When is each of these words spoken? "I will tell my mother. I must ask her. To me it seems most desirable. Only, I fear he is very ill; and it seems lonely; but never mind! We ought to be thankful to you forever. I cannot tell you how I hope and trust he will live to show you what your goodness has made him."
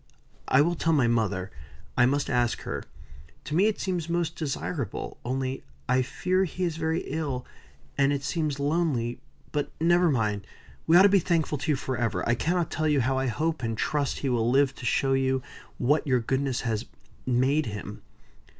"I 0.47 0.61
will 0.61 0.73
tell 0.73 0.93
my 0.93 1.07
mother. 1.07 1.51
I 1.95 2.07
must 2.07 2.27
ask 2.27 2.61
her. 2.61 2.81
To 3.43 3.53
me 3.53 3.67
it 3.67 3.79
seems 3.79 4.09
most 4.09 4.35
desirable. 4.35 5.19
Only, 5.23 5.63
I 5.87 6.01
fear 6.01 6.43
he 6.45 6.63
is 6.63 6.75
very 6.77 7.01
ill; 7.01 7.45
and 7.99 8.11
it 8.11 8.23
seems 8.23 8.59
lonely; 8.59 9.19
but 9.51 9.71
never 9.79 10.09
mind! 10.09 10.47
We 10.87 10.97
ought 10.97 11.03
to 11.03 11.09
be 11.09 11.19
thankful 11.19 11.59
to 11.59 11.71
you 11.73 11.75
forever. 11.75 12.27
I 12.27 12.33
cannot 12.33 12.71
tell 12.71 12.87
you 12.87 13.01
how 13.01 13.19
I 13.19 13.27
hope 13.27 13.61
and 13.61 13.77
trust 13.77 14.17
he 14.25 14.29
will 14.29 14.49
live 14.49 14.73
to 14.77 14.85
show 14.87 15.13
you 15.13 15.43
what 15.77 16.07
your 16.07 16.19
goodness 16.19 16.61
has 16.61 16.85
made 17.27 17.67
him." 17.67 18.01